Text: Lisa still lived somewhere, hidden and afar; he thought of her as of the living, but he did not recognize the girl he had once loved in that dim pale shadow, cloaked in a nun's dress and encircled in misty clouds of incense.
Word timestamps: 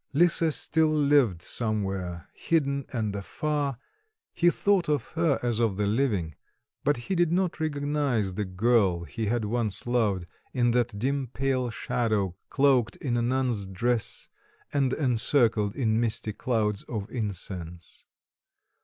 Lisa 0.13 0.51
still 0.51 0.87
lived 0.89 1.43
somewhere, 1.43 2.27
hidden 2.33 2.85
and 2.91 3.15
afar; 3.15 3.77
he 4.33 4.49
thought 4.49 4.89
of 4.89 5.09
her 5.09 5.37
as 5.43 5.59
of 5.59 5.77
the 5.77 5.85
living, 5.85 6.33
but 6.83 6.97
he 6.97 7.13
did 7.13 7.31
not 7.31 7.59
recognize 7.59 8.33
the 8.33 8.43
girl 8.45 9.03
he 9.03 9.27
had 9.27 9.45
once 9.45 9.85
loved 9.85 10.25
in 10.53 10.71
that 10.71 10.97
dim 10.97 11.27
pale 11.27 11.69
shadow, 11.69 12.35
cloaked 12.49 12.95
in 12.95 13.15
a 13.15 13.21
nun's 13.21 13.67
dress 13.67 14.27
and 14.73 14.91
encircled 14.93 15.75
in 15.75 15.99
misty 15.99 16.33
clouds 16.33 16.81
of 16.89 17.07
incense. 17.11 18.07